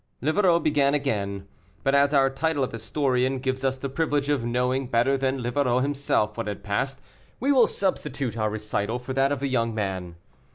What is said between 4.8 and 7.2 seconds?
better than Livarot himself what had passed,